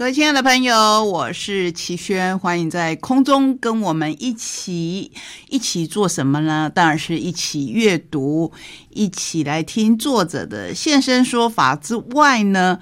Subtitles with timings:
[0.00, 5.12] 各位亲爱的朋友，我是齐轩，欢迎在空中跟我们一起
[5.50, 6.72] 一起做什么呢？
[6.74, 8.50] 当然是一起阅读，
[8.88, 12.78] 一起来听作者的现身说法之外呢。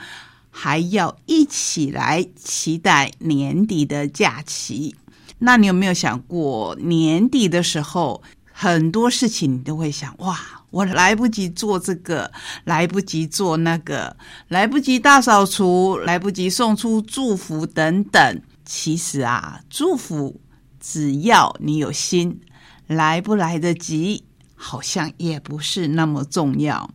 [0.48, 4.94] 还要一起来期待年底的假期。
[5.40, 10.38] 那你有没有想过，年底的时候很多事情你都会想：哇，
[10.70, 12.30] 我来不及做这个，
[12.64, 14.16] 来不及做那个，
[14.48, 18.42] 来不及大扫除，来不及送出祝福等等。
[18.64, 20.40] 其实啊，祝福
[20.80, 22.40] 只要你有心，
[22.86, 24.24] 来不来得及，
[24.54, 26.90] 好像也不是那么重要。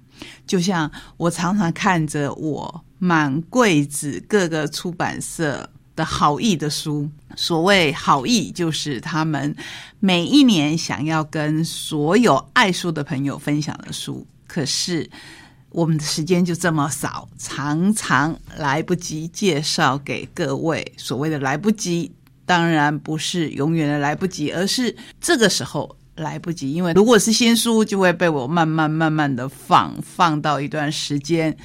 [0.45, 2.85] 就像我常常看着我。
[2.99, 9.55] 满柜子各个出版社的好意的书，所谓好意，就是他们
[9.99, 14.25] 每一年想要跟所有爱书的朋友分享的书。
[14.47, 15.09] 可是
[15.69, 20.93] 我们的时间就这么少，常常来不及介绍给各位。
[20.97, 22.11] 所谓的来不及，
[22.45, 26.71] 当然不是永远的来不及，而是这个时候来不及。
[26.71, 31.55] 因为如果是新书，就会被我慢慢慢慢的放放到一段时间。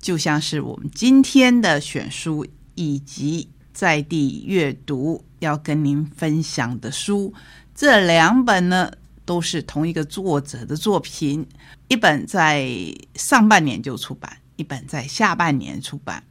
[0.00, 7.32] 就像是我们今天的选书以及在地阅读要跟您分享的书，
[7.74, 8.90] 这两本呢
[9.24, 11.46] 都是同一个作者的作品，
[11.88, 12.68] 一本在
[13.14, 16.22] 上半年就出版，一本在下半年出版。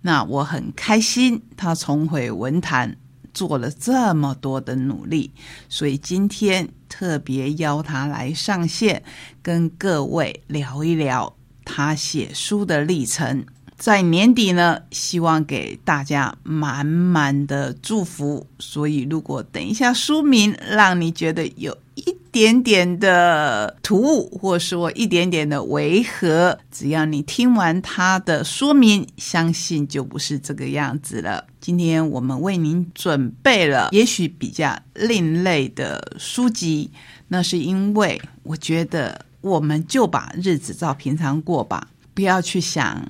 [0.00, 2.96] 那我很开心，他重回文坛
[3.34, 5.32] 做了这么多的努力，
[5.68, 9.02] 所以今天特别邀他来上线，
[9.42, 11.34] 跟各位聊一聊。
[11.64, 13.44] 他写书的历程，
[13.78, 18.44] 在年底呢，希望给大家满满的祝福。
[18.58, 31.44] 所以，如果等一下书名让你觉得有一点点的突兀，或说一点点的违和，只要你听完他的说明，相信就不是这个样子了。
[31.60, 36.90] 今天我们为您准备了也许比较另类的书籍，
[37.28, 39.24] 那是因为我觉得。
[39.40, 43.00] 我们就把日子照平常过吧，不要去想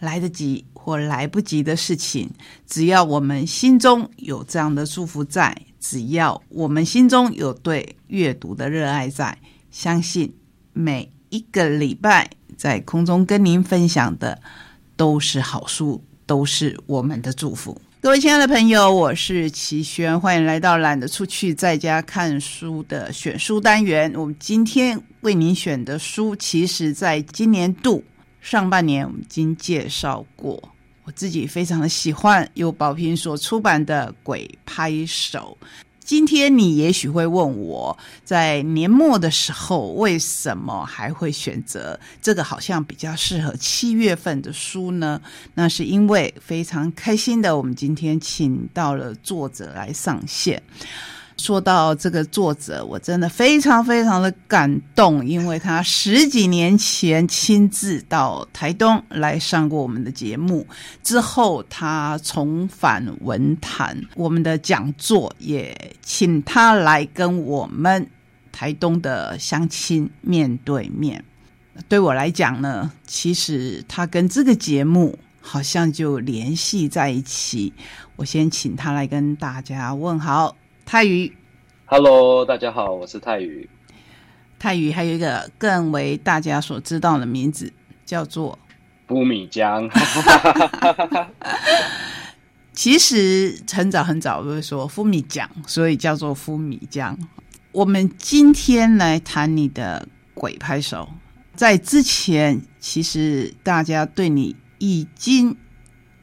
[0.00, 2.30] 来得及或来不及的事情。
[2.66, 9.36] 只要我们心中有这样的祝福在，只要我们心中有对阅读的热爱在，
[9.70, 10.32] 相信
[10.72, 14.40] 每一个礼拜在空中跟您分享的
[14.96, 17.80] 都是好书，都是我们的祝福。
[18.00, 24.12] 各位亲爱的朋友，我是齐轩，欢迎来到懒得出去在家看书的选书单元。
[24.14, 28.04] 我们今天为您选的书，其实在今年度
[28.46, 30.62] 上半年我们已经介绍过，
[31.02, 35.58] 我自己非常的喜欢，由宝平所出版的《鬼拍手》。
[35.98, 45.20] 今天你也许会问我，在年末的时候，为什么还会选择这个好像比较适合七月份的书呢？
[45.54, 50.62] 那是因为非常开心的，我们今天请到了作者来上线。
[51.38, 60.66] 说到这个作者，我真的非常非常的感动，因为他十几年前亲自到台东来上过我们的节目，
[61.02, 68.08] 之后他重返文坛，我们的讲座也请他来跟我们
[68.50, 71.22] 台东的乡亲面对面。
[71.86, 77.72] 对我来讲呢，其实他跟这个节目好像就联系在一起。
[78.16, 80.56] 我先请他来跟大家问好。
[80.88, 81.36] 泰宇
[81.86, 83.68] ，Hello，大家好，我是泰宇。
[84.56, 87.72] 泰宇还有一个更为大家所知道的名字，
[88.04, 88.56] 叫做
[89.08, 89.90] 夫米江。
[92.72, 97.18] 其实很早很早就会说夫米江，所以叫做夫米江。
[97.72, 101.08] 我们今天来谈你的鬼拍手，
[101.56, 105.56] 在之前，其实大家对你已经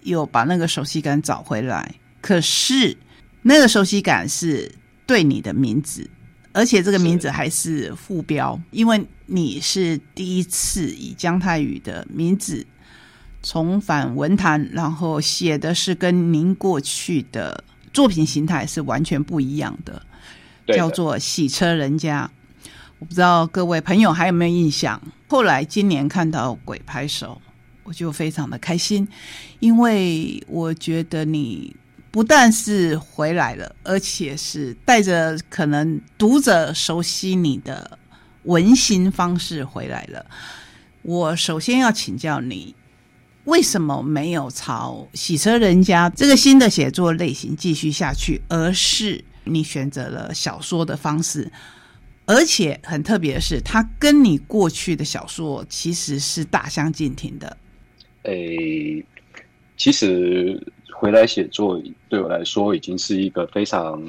[0.04, 2.95] 有把那个熟悉感找回来，可是。
[3.45, 4.72] 那个熟悉感是
[5.06, 6.10] 对你的名字，
[6.54, 12.66] 而且这个名字还是副标，因为你是第一次以姜太宇的名字
[13.42, 17.62] 重返文坛，然后写的是跟您过去的
[17.92, 20.01] 作品形态是完全不一样的，
[20.68, 22.31] 叫做《洗车人家》。
[23.00, 25.01] 我不知道各位朋友还有没有印象？
[25.28, 27.42] 后来今年看到《鬼拍手》，
[27.84, 29.06] 我就非常的开心，
[29.60, 31.75] 因为我觉得你。
[32.13, 37.98] 不但是回来了，而且是带着可能读者熟悉你的
[38.44, 40.24] 文心方式回来了。
[41.01, 42.75] 我首先要请教你，
[43.45, 51.51] 为什么没有朝洗车人家这个新的写作类型继续下去，而是你选择了小说的方式？
[52.27, 57.57] 而且很特别的是，它跟你过去的小说其实是大相径庭的。
[58.21, 59.04] 诶，
[59.75, 60.63] 其实
[60.94, 64.01] 回来写作对我来说已经是一个非常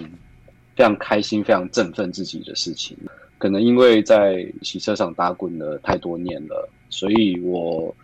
[0.76, 2.96] 非常开心、非常振奋自己的事情。
[3.38, 7.94] 可能因为在洗车场打滚了太多年了，所以我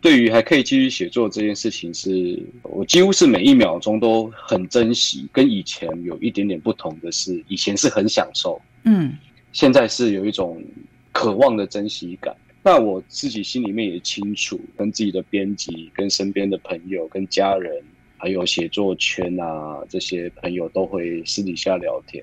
[0.00, 5.28] 对于还可以继续写作这件事情，是我几乎是每一秒钟都很珍惜。
[5.32, 9.16] 跟以前有一点点不同的是，以前是很享受，嗯。
[9.50, 10.62] 现在是有一种
[11.10, 12.36] 渴望的珍惜感。
[12.62, 17.82] 那我自己心里面也清楚，跟自己的编辑、跟身边的朋友、跟家人，
[18.18, 22.22] 还有写作圈啊这些朋友，都会私底下聊天。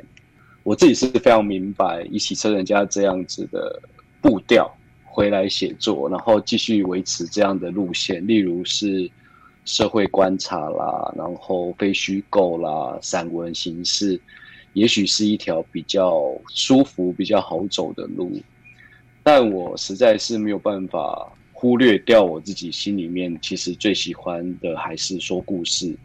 [0.63, 3.81] 我自己是非常明白，一起车人家这样子的
[4.21, 4.69] 步调
[5.03, 9.09] 回来写作，然后继续维持这样的路线，例如是
[9.63, 14.19] 社会观察啦，然后非虚构啦，散文形式。
[14.73, 18.29] 也许是一条比较舒服、比较好走的路，
[19.23, 21.31] 但我实在是没有办法
[21.65, 25.97] 忽略掉我自己心里面其实最喜欢的，还是说故事，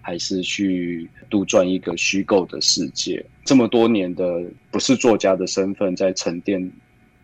[0.00, 3.24] 还是去杜撰一个虚构的世界。
[3.44, 6.68] 这么多年的不是作家的身份，在沉淀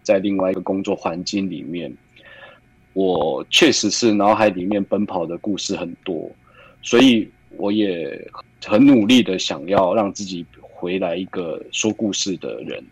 [0.05, 1.93] 在另外一个工作环境里面，
[2.93, 6.31] 我确实是脑海里面奔跑的故事很多，
[6.83, 8.25] 所以我也
[8.65, 10.47] 很努力的想要让自己。
[10.63, 12.83] 回来一个说故事的人，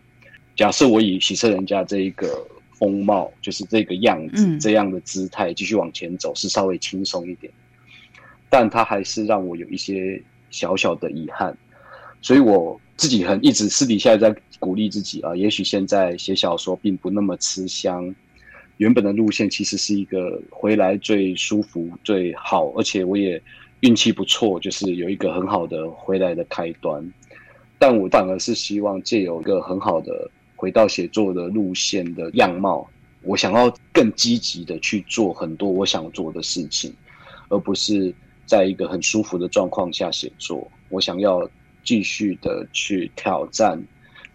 [0.55, 2.47] 假设我以洗车人家这一个
[2.79, 7.53] 风貌，就是这个样子，这样的姿态继续往前走，是稍微轻松一点，
[8.49, 11.57] 但它还是让我有一些小小的遗憾，
[12.23, 18.15] 所以我自己很一直私底下在鼓励自己啊，也许现在写小说并不那么吃香，
[18.77, 23.43] 原本的路线其实是一个回来最舒服、最好，而且我也
[23.81, 27.13] 运气不错，就是有一个很好的回来的开端。
[27.81, 32.84] 但我反而是希望借有一个很好的回到写作的路线的样貌，
[33.22, 36.93] 我想要更积极的去做很多我想做的事情，
[37.49, 38.12] 而不是
[38.44, 40.69] 在一个很舒服的状况下写作。
[40.88, 41.49] 我想要
[41.84, 43.81] 继续的去挑战，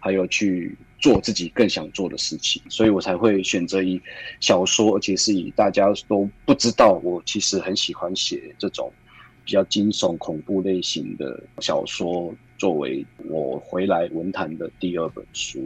[0.00, 4.00] 还有去做自己更想做的事情，所以我才会选择以
[4.40, 8.90] 小说，而且是以大家都不知道我其实很喜欢写这种
[9.44, 12.34] 比较惊悚恐怖类型的小说。
[12.56, 15.60] 作为我回来文坛的第二本书，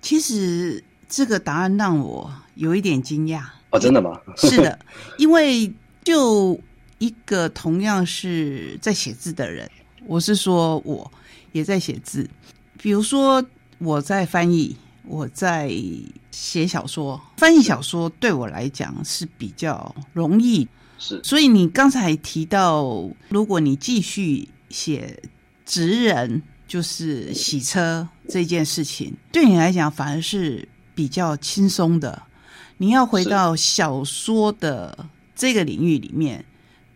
[0.00, 4.18] 其实这个答案让我有一点惊讶哦，真的吗？
[4.38, 4.78] 是的，
[5.18, 5.70] 因为
[6.04, 6.58] 就
[6.98, 9.68] 一个同样是在写字的人，
[10.06, 11.10] 我是说我
[11.50, 12.26] 也在写字，
[12.80, 13.44] 比如说
[13.78, 15.70] 我在翻译，我在
[16.30, 20.66] 写小说，翻译小说对我来讲是比较容易，
[20.98, 25.22] 是，所以你刚才提到，如果你继续写。
[25.70, 32.22] 职人就是洗车这件事情，对你来讲反而是比较轻松的。
[32.78, 35.06] 你要回到小说的
[35.36, 36.42] 这个领域里面，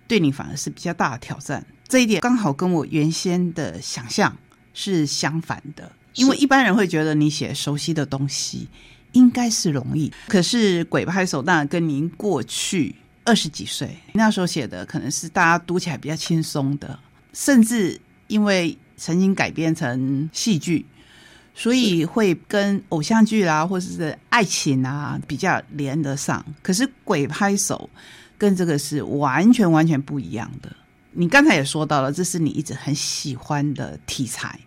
[0.08, 1.66] 对你反而是比较大的挑战。
[1.87, 4.34] 这一点刚好跟我原先的想象
[4.72, 8.67] 是相反的，因为一般人会觉得你写熟悉的东西
[9.12, 16.98] 应该是容易，可是鬼拍手当然跟您过去二十几岁那时候写的，可能是大家读起来比较轻松的，
[17.32, 18.00] 甚至。
[18.29, 20.86] 因为曾经改编成戏剧，
[21.55, 26.43] 所以会跟偶像剧啦，或者是爱情啊比较连得上。
[26.62, 27.91] 可是鬼拍手
[28.38, 30.74] 跟这个是完全完全不一样的。
[31.10, 34.58] 你刚才也说到了，这是你一直很喜欢的题材，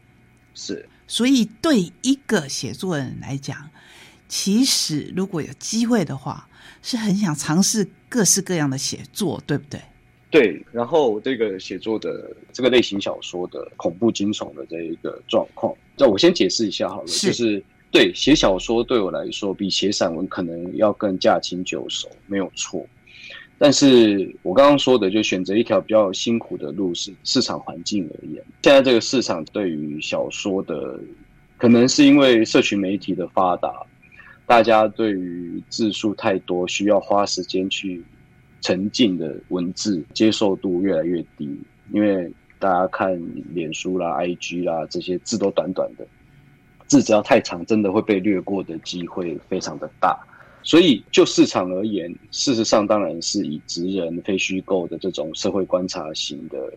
[0.54, 0.88] 是。
[1.08, 3.68] 所以对一个写作人来讲，
[4.30, 6.48] 其实如果有机会的话，
[6.86, 9.82] 是很想尝试各式各样的写作，对不对？
[10.30, 22.86] 对，然后这个写作的这个类型小说的恐怖惊悚的这一个状况，那我先解释一下好了，就是对写小说对我来说，比写散文可能要更驾轻就熟，没有错。
[23.58, 31.00] 但是我刚刚说的，就选择一条比较辛苦的路，是市场环境而言，现在这个市场对于小说的，
[31.58, 33.72] 可能是因为社群媒体的发达，
[34.46, 38.04] 大家对于字数太多，需要花时间去。
[38.62, 41.48] 沉浸的文字接受度越来越低，
[41.92, 43.16] 因为大家看
[43.54, 46.08] 脸书啦、IG 啦这些字都短短的，
[46.88, 50.18] 字只要太长，真的会被略过的机会非常的大。
[50.64, 56.74] 所以就市场而言，事实上当然是以职人非虚构的这种社会观察型的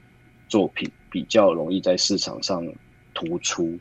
[0.46, 2.62] 作品比较容易在市场上
[3.14, 3.78] 突出。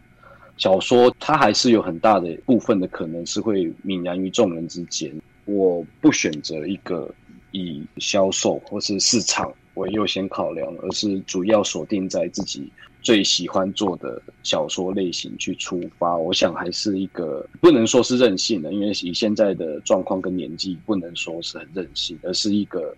[0.58, 5.12] 小说它还是有很大的部分的可能是会泯然于众人之间。
[5.46, 7.10] 我不选择一个
[7.52, 12.70] 以销售或是市场为优先考量，而是主要锁定在自己
[13.02, 16.18] 最喜欢做的小说类型去出发。
[16.18, 22.94] 我想还是一个不能说是任性的，因为以现在的状况跟年纪，不能说是很任性，而是一个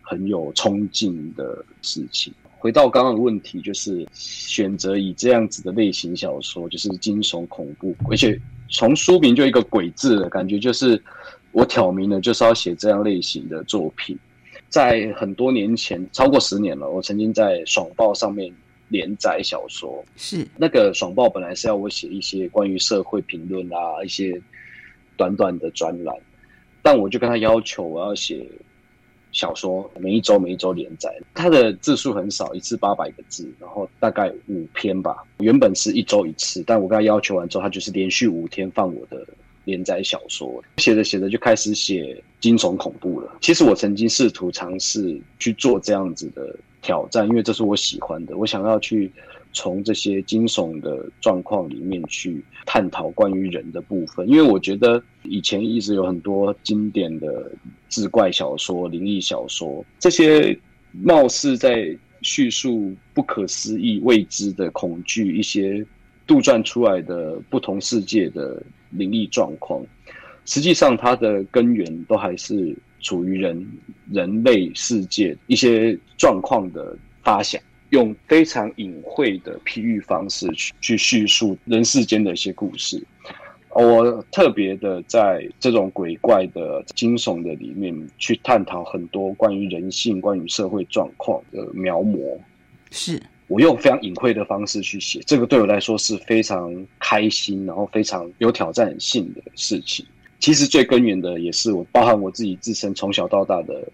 [0.00, 2.32] 很有冲劲的事情。
[2.60, 8.38] 回到刚刚的问题，就是选择以这样子的类型小说，就是惊悚恐怖，而且
[8.68, 11.02] 从书名就一个“鬼”字的感觉，就是
[11.52, 14.16] 我挑明了就是要写这样类型的作品。
[14.68, 18.54] 在很多年前，超过十年了，我曾经在爽报上面
[18.88, 20.04] 连载小说。
[20.16, 24.38] 是那个爽报本来是要我写一些关于社会评论啊，一些
[25.16, 26.14] 短短的专栏，
[26.82, 28.46] 但我就跟他要求我要写。
[29.32, 35.24] 小说每一周每一周连载，它的字数很少，一次八百个字，然后大概五篇吧。
[35.38, 39.26] 原本是一周一次，但我跟他要求完之后，他就是连续五天放我的
[39.64, 40.62] 连载小说。
[40.78, 43.36] 写着写着就开始写惊悚恐怖了。
[43.40, 49.10] 其实我曾经试图尝试去做这样子的挑战，因为这是我喜欢的，我想要去。
[49.52, 57.50] 从这些惊悚的状况里面去探讨关于人的部分，因为我觉得以前一直有很多经典的
[57.88, 60.56] 志怪小说、灵异小说，这些
[60.92, 65.84] 貌似在叙述不可思议、未知的恐惧，一些
[66.26, 69.84] 杜撰出来的不同世界的灵异状况，
[70.44, 73.66] 实际上它的根源都还是处于人
[74.12, 77.60] 人类世界一些状况的发想。
[77.90, 83.04] 用非常隐晦的譬喻方式去去叙述人世间的一些故事，
[83.74, 92.38] 我特别的在这种鬼怪的惊悚的里面去探讨很多关于人性、关于社会状况的描摹。
[92.90, 100.06] 是我用非常隐晦的方式去写，这个对我来说是非常开心，然后非常有挑战性的事情。
[100.38, 103.84] 其实最根源的也是我，包含我自己自身从小到大的。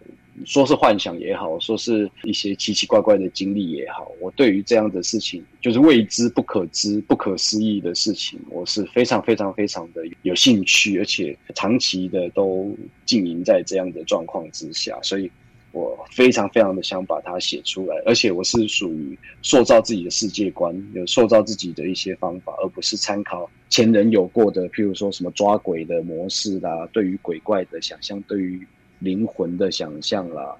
[0.44, 15.30] 说是幻想也好，说是一些奇奇怪怪的经历也好，我对于这样的事情，就是未知、不可知、不可思议的事情，我是非常非常非常的有兴趣，而且长期的都经营在这样的状况之下，所以
[15.72, 28.66] 我非常非常的想把它写出来，而且我是属于塑造自己的世界观，有塑造自己的一些方法，而不是参考前人有过的，譬如说什么抓鬼的模式啦，对于鬼怪的想象，对于。
[28.98, 30.54] 灵魂的想象啦，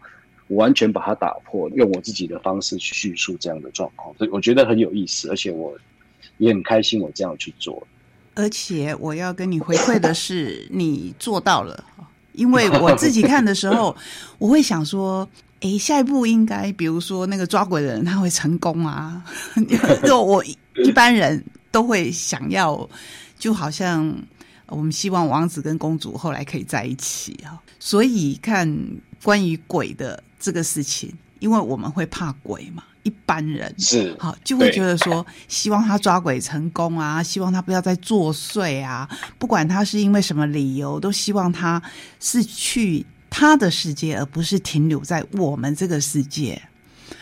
[0.49, 5.77] 我完全把它打破，用我自己的方式去叙述这样的状况，所以我觉得很有意思，而且我
[6.39, 7.87] 也很开心我这样去做。
[8.35, 11.83] 而且我要跟你回馈的是，你做到了，
[12.33, 13.97] 因为我自己看的时候，
[14.39, 15.27] 我会想说，
[15.61, 19.25] 诶，下一步应该，比如说那个抓鬼的人他会成功啊，
[20.05, 20.45] 就我
[20.85, 22.89] 一般人都会想要，
[23.39, 24.15] 就好像。
[24.69, 28.69] 我们希望王子跟公主后来可以在一起哈，所以看
[29.23, 41.83] 关于鬼的这个事情，因为我们会怕鬼嘛，一般人是好就会觉得说，希望他抓鬼成功啊，希望他不要再作祟啊，不管他是因为什么理由，都希望他
[42.21, 46.61] 是去他的世界，而不是停留在我们这个世界。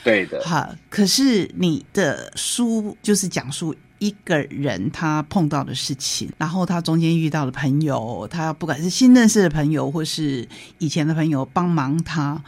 [0.03, 3.75] 对的，好，可是你的书就是讲述。
[4.05, 10.47] 一个人他碰到的事情，然后他中间遇到的朋友，他不管是新认识的朋友，或是
[10.79, 12.43] 以前的朋友，帮忙他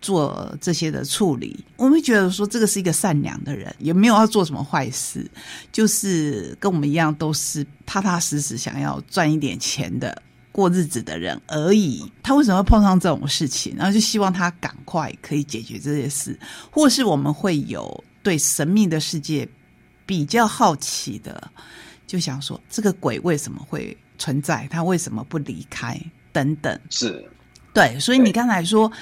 [0.00, 5.28] 做这些的处理，我们觉得说这个是一个善良的人，也没有要做什么坏事，
[5.72, 12.08] 就是跟我们一样，都是踏踏实实想要赚一点钱的过日子的人而已。
[12.22, 13.74] 他为什么会碰上这种事情？
[13.76, 16.38] 然后就希望他赶快可以解决这些事，
[16.70, 19.48] 或是我们会有对神秘的世界。
[20.12, 21.50] 比较好奇的，
[22.06, 24.68] 就想说这个鬼为什么会存在？
[24.70, 25.98] 他为什么不离开？
[26.34, 27.24] 等等，是
[27.72, 27.98] 对。
[27.98, 28.92] 所以你刚才说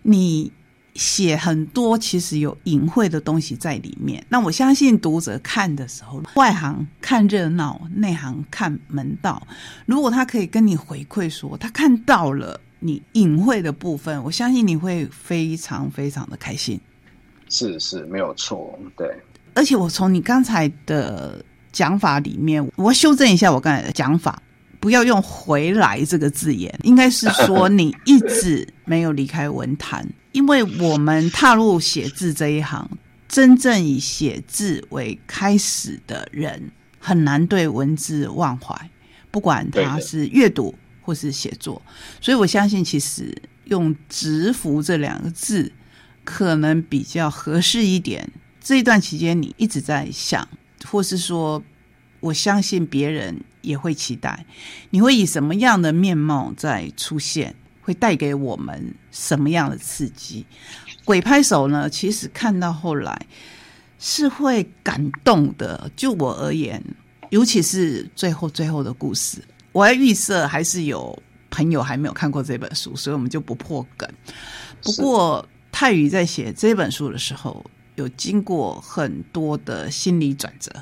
[0.00, 0.50] 你
[0.94, 4.24] 写很多，其实有隐晦的东西在里面。
[4.30, 9.46] 那我相信读者看的时候，外行看热闹，内行看门道。
[9.84, 16.80] 如果他可以跟你回馈说他看到了你隐晦的部分，我相信你会非常非常的开心。
[17.50, 19.14] 是是，没有错，对。
[19.54, 24.42] 而且我从你刚才的讲法里面，我修正一下我刚才的讲法，
[24.80, 32.88] 不要用“回来”这个字眼，应该是说你一直没有离开文坛，因为我们踏入写字这一行，
[33.28, 38.90] 真正以写字为开始的人，很难对文字忘怀，
[39.30, 41.80] 不管他是阅读或是写作，
[42.20, 43.34] 所以我相信，其实
[43.64, 45.72] 用“直服”这两个字，
[46.24, 48.28] 可能比较合适一点。
[48.64, 50.48] 这一段期间你一直在想，
[50.86, 51.62] 或是说，
[52.20, 54.46] 我相信别人也会期待，
[54.88, 60.46] 你会以什么样的面貌在出现，会带给我们什么样的刺激？
[61.04, 61.90] 鬼拍手呢？
[61.90, 63.26] 其实看到后来
[63.98, 65.90] 是会感动的。
[65.94, 66.82] 就我而言，
[67.28, 74.08] 尤其是最后最后的故事，我还预设还是有朋友还没有看过这本书，所以我们就不破梗。
[74.80, 77.62] 不过泰宇在写这本书的时候，
[77.96, 80.72] 有经过很多的心理转折，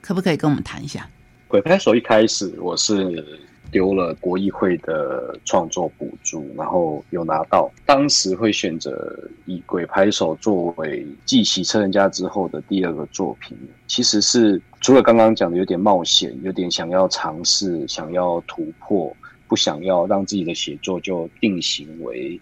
[0.00, 1.08] 可不可以跟我们谈一下？
[1.46, 3.24] 鬼拍手一开始我是
[3.70, 7.70] 丢了国议会的创作补助，然后有拿到。
[7.84, 13.56] 当时会选择以鬼拍手作为继洗车人家之后的第二个作品，
[13.86, 19.14] 其实是除了刚刚讲的有点冒险，有点想要尝试、想要突破，
[19.46, 22.40] 不想要让自己的写作就定型为。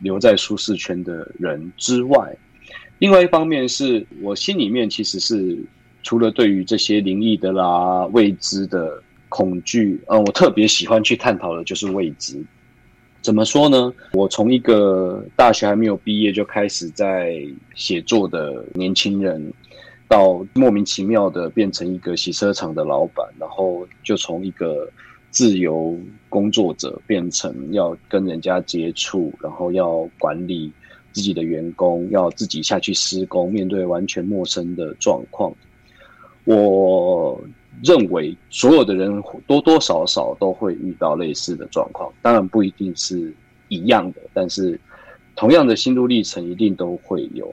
[0.00, 2.32] 留在舒适圈的人之外，
[2.98, 5.58] 另外一方面是我心里面其实是
[6.02, 12.42] 除了对于这些灵异的啦、未知的恐惧，嗯，我特别喜欢去探讨的就是未知。
[13.20, 13.92] 怎么说呢？
[14.12, 17.40] 我从一个大学还没有毕业就开始在
[17.74, 19.52] 写作的年轻人，
[20.08, 24.88] 到莫名其妙的变成一个洗车场的老板，然后就从一个。
[25.30, 25.94] 自由
[26.30, 30.72] 工作者变成要跟人家接触，然后要管理
[31.18, 35.52] 自己的员工，要自己下去施工，面对完全陌生的状况。
[36.44, 37.42] 我
[37.82, 43.34] 认为所有的人多多少少都会遇到类似的状况，当然不一定是
[43.66, 44.78] 一样的，但是
[45.34, 47.52] 同样的心路历程一定都会有。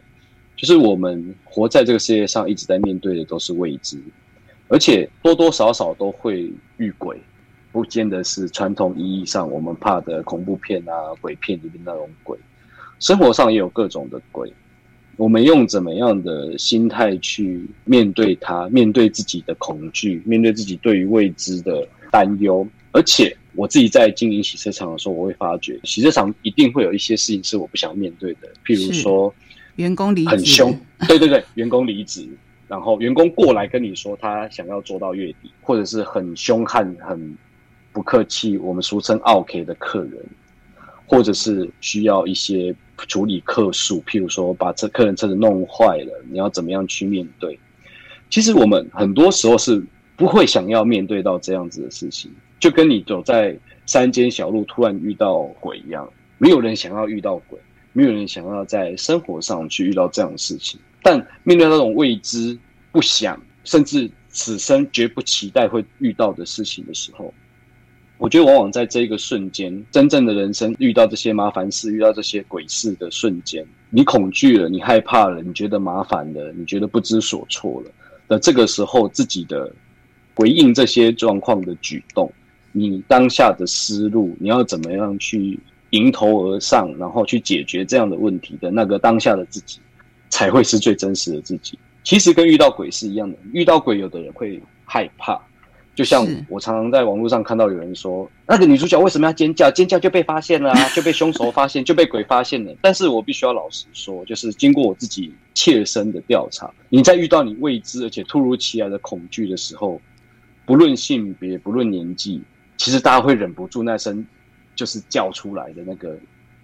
[0.55, 3.99] 就是我们活在这个世界上，一直在面对的都是未知，
[4.67, 7.19] 而且多多少少都会遇鬼。
[7.71, 12.39] 不见得是传统意义上我们怕的恐怖片啊、鬼片里面那种鬼，
[12.99, 14.51] 生活上也有各种的鬼。
[15.17, 18.67] 我们用怎么样的心态去面对它？
[18.69, 22.67] 面对自己的恐惧，面对自己对于未知的担忧。
[22.91, 29.33] 而且我自己在经营洗车场的时候，我会发觉洗车场一定会有一些事情是我不想面对的，譬如说
[29.75, 32.27] 员工离职很凶，对对对，员工离职，
[32.67, 37.37] 然后员工过来跟你说他想要做到月底，或者是很凶悍很。
[37.93, 40.21] 不客气，我们俗称 “OK” 的客人，
[41.05, 42.75] 或者是需要一些
[43.07, 47.59] 处理客诉，譬如说把车客人车子弄坏了，你要怎么样去面对？
[48.29, 49.83] 其实我们很多时候是
[50.15, 57.59] 不会想要面对到这样子的事情，就跟你走在山间小路突然遇到鬼一样，没有人想要遇到鬼，
[57.93, 60.79] 没有人想要在生活上去遇到这样的事情。
[61.03, 62.57] 但面对那种未知、
[62.91, 67.31] 不想，甚至此生绝不期待会遇到的事情的时候，
[68.17, 77.91] 我觉得往往在这一个瞬间，真正的人生遇到这些麻烦事、遇到这些鬼事的瞬间，你恐惧了，你害怕了，你觉得麻烦了，你觉得不知所措了。
[78.27, 79.69] 那这个时候，自己的
[80.33, 82.31] 回应这些状况的举动，
[82.71, 89.79] 你当下的思路，你要怎么样去迎头而上，然后去解决这样的问题的那个当下的自己，
[90.29, 91.77] 才会是最真实的自己。
[92.03, 95.39] 其实跟遇到鬼是一样的，遇到鬼，有的人会害怕。
[95.95, 99.71] 就像我常常在网络上看到有人说，那个女主角为什么要尖叫？
[99.71, 102.75] 尖叫就被发现了， 就被凶手发现，就被鬼发现了。
[102.81, 110.01] 但是我必须要老实说，就是经过我自己切身的调查，你在遇到你未知而且突如其来的恐惧的时候，
[110.65, 112.41] 不论性别，不论年纪，
[112.75, 114.25] 其实大家会忍不住那声
[114.75, 116.17] 就是叫出来的那个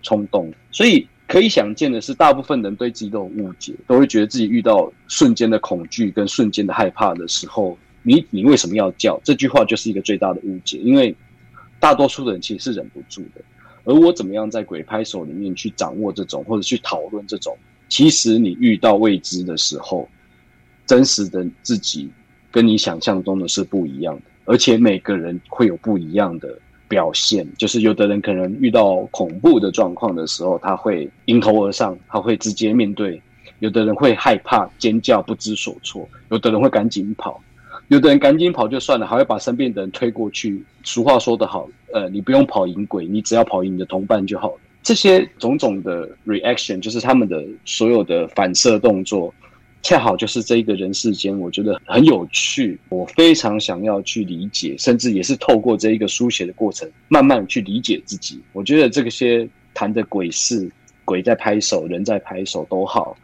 [0.03, 0.53] 冲动。
[0.71, 7.77] 所以可以想见的是，大部分人对自己都有误解，都会觉得自己遇到瞬间的恐惧跟瞬间的害怕的时候。
[8.03, 9.19] 你你为什么要叫？
[9.23, 11.15] 这句话就是一个最大的误解，因为
[11.79, 13.41] 大多数的人其实是忍不住的。
[13.83, 17.57] 而我怎么样在鬼拍手里面去掌握这种，或者去讨论这种？
[17.89, 20.07] 其实你遇到未知的时候，
[20.85, 22.09] 真实的自己
[22.51, 27.47] 跟你想象中的是不一样的，而且每个人会有不一样的表现。
[27.57, 33.19] 就是有的人可能遇到恐怖的状况的时候，他会迎头而上，他会直接面对；
[33.59, 37.41] 有的人会害怕、尖叫、不知所措；有的人会赶紧跑。
[37.91, 40.63] 有的人赶紧跑就算了，还会把身边的人推过去。
[40.82, 44.58] 俗话说得好，呃，你不用跑赢鬼，你只要跑赢你的同伴就好了。
[44.82, 49.34] 这些种种的 reaction，就是他们的所有的反射动作，
[49.82, 52.80] 恰好就是这一个人世间，我觉得很有趣。
[52.88, 58.41] 我非常想要去理解，甚至也是透过这一个书写的过程，慢慢去理解自己。
[58.54, 60.71] 我觉得这些谈的鬼事，
[61.04, 63.17] 鬼在拍手，人在拍手都好，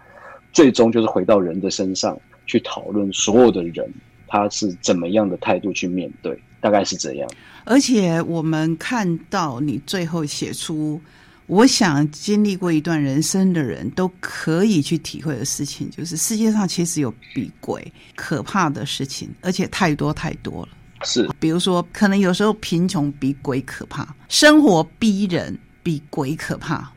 [0.52, 3.90] 最终就是回到人的身上去讨论所有的人。
[4.28, 6.38] 他是怎么样的态度去面对？
[6.60, 7.30] 大概是这样。
[7.66, 11.00] 而且我们看到你最后写出
[11.46, 17.86] 我想经历过一段人生的人都可以去体会的事情，就是世界上其实有比鬼
[18.16, 20.70] 可怕的事情，而且太多太多了。
[21.04, 26.92] 是比如说，可能有时候贫穷比鬼可怕，生活逼人比鬼可怕。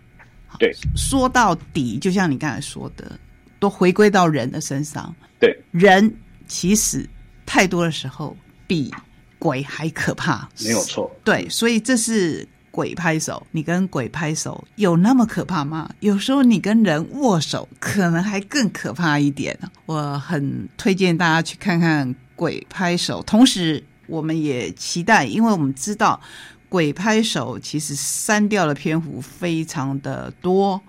[0.59, 3.19] 对，说到底，就像你刚才说的，
[3.59, 5.15] 都回归到人的身上。
[5.39, 6.13] 对，人
[6.47, 7.09] 其实
[7.53, 8.95] 太多的时候比
[9.37, 10.49] 鬼还可怕。
[10.61, 11.11] 没有错。
[11.25, 13.45] 对，所以这是鬼拍手。
[13.51, 15.91] 你跟鬼拍手有那么可怕吗？
[15.99, 19.59] 有时候你跟人握手，可能还更可怕一点。
[19.87, 26.21] 我很推荐大家去看看鬼拍手，同时我们也期待，因为我们知道
[26.69, 30.81] 鬼拍手其实删掉的篇幅非常的多，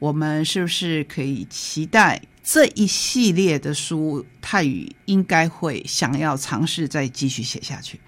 [0.00, 8.00] 我们是不是可以期待这一系列的书，泰语应该会想要尝试再继续写下去？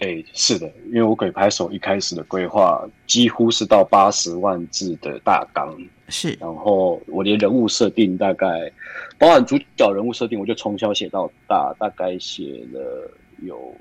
[0.00, 5.74] 哎，是的，因为我鬼拍手一开始的规划几乎是到八十万字的大纲，
[6.08, 8.70] 是，然后我连人物设定大概，
[9.18, 13.10] 包含主角人物设定，我就从小写到大，大概写了
[13.42, 13.74] 有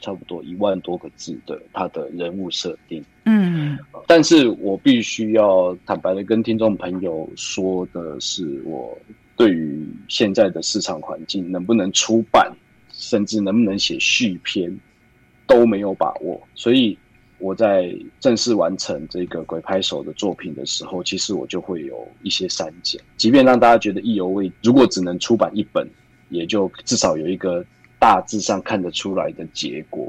[0.00, 3.04] 差不多一万多个字的他的人物设定。
[3.26, 8.98] 嗯，但是我必须要坦白的跟听众朋友说的是，我
[9.40, 12.52] 对于现在的市场环境能不能出版，
[12.92, 14.78] 甚至能不能写续篇。
[15.46, 16.96] 都没有把握，所以
[17.38, 25.84] 我在正式完成这个鬼拍手的作品的时候，其实我就会有一些删减，即便让大家觉得意犹未，如果只能出版一本，
[26.28, 27.64] 也就至少有一个
[27.98, 30.08] 大致上看得出来的结果。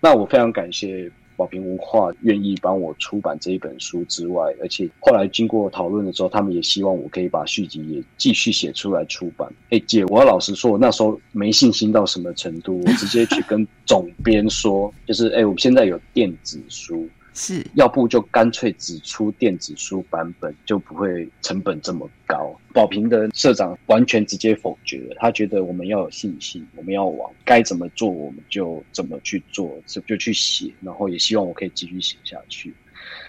[0.00, 1.12] 那我非常感谢。
[1.42, 9.52] 宝瓶文化愿意帮我出版这一本书之外，而且后来经过讨论的时候，他们也希望我可以把续集也继续写出来出版。
[9.70, 17.08] 哎，姐，我要老实说，我那时候没信心到什么程度，我直接去跟总编说，就是哎，我们现在有电子书。
[17.34, 22.54] 是，要不就干脆只出电子书版本，就不会成本这么高。
[22.74, 32.74] 宝平的社长完全直接否决了，他觉得我们要有信心，我们要往该怎么做我们就怎么去做，就就去写，然后也希望我可以继续写下去。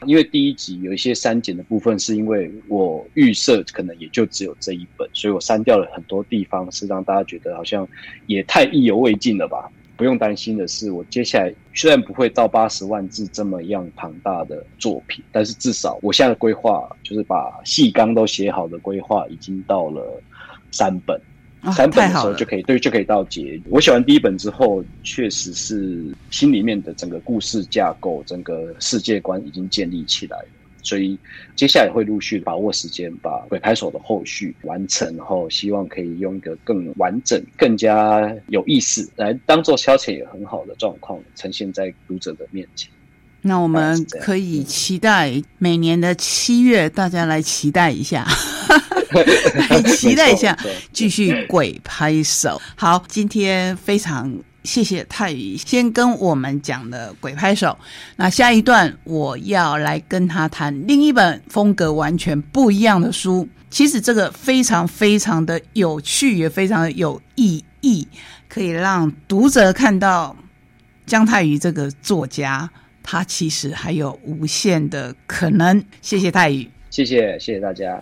[0.06, 7.88] 因为第一集有一些删减的部分，是因为我预设可能也就只有这一本，所以我删掉了很多地方，是让大家觉得好像
[8.28, 9.72] 也太意犹未尽了吧。
[9.96, 20.22] 不用担心的是，我接下来虽然不会到八十万字这么样庞大的作品，但是至少我现在的规划就是把细纲都写好的规划，已经到了
[20.72, 21.20] 三本，
[21.72, 23.62] 三本的时候就可以对就可以到结。
[23.70, 30.48] 我写完第一本之后，确实是心里面的整个故事架构、整个世界观已经建立起来了。
[30.84, 31.18] 所以
[31.56, 42.90] 接下来会陆续把握时间，把鬼拍手的后续完成，然后希望可以用一个更完整、更加有意思来当做消遣也很好的状况呈现在读者的面前。
[43.42, 48.26] 那我们可以期待每年的七月，大家来期待一下，
[49.70, 50.58] 来期待一下，
[50.92, 52.62] 继续鬼拍手。
[52.76, 54.38] 好，今天非常。
[54.64, 57.78] 谢谢泰宇先跟我们讲的鬼拍手，
[58.16, 63.48] 那下一段我要来跟他谈另一本风格完全不一样的书。
[63.70, 68.08] 其实这个非常非常的有趣，也非常的有意义，
[68.48, 70.36] 可以让读者看到
[71.06, 72.70] 姜泰宇这个作家，
[73.02, 75.84] 他其实还有无限的可能。
[76.02, 78.00] 谢谢泰宇，谢谢谢谢大家。